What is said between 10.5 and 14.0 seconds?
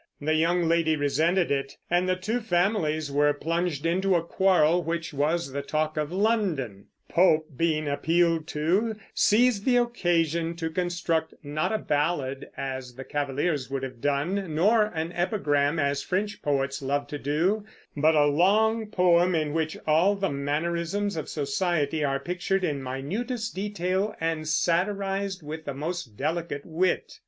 to construct, not a ballad, as the Cavaliers would